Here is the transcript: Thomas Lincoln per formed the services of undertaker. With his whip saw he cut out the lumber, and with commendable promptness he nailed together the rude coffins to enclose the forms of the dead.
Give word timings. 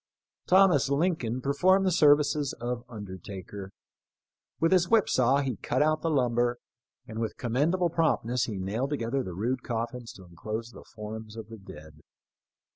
Thomas 0.47 0.89
Lincoln 0.89 1.41
per 1.41 1.53
formed 1.53 1.85
the 1.85 1.91
services 1.91 2.53
of 2.53 2.83
undertaker. 2.89 3.69
With 4.59 4.71
his 4.71 4.89
whip 4.89 5.07
saw 5.07 5.41
he 5.41 5.57
cut 5.57 5.83
out 5.83 6.01
the 6.01 6.09
lumber, 6.09 6.57
and 7.05 7.19
with 7.19 7.37
commendable 7.37 7.91
promptness 7.91 8.45
he 8.45 8.57
nailed 8.57 8.89
together 8.89 9.21
the 9.21 9.35
rude 9.35 9.61
coffins 9.61 10.11
to 10.13 10.25
enclose 10.25 10.71
the 10.71 10.83
forms 10.95 11.35
of 11.35 11.49
the 11.49 11.59
dead. 11.59 11.99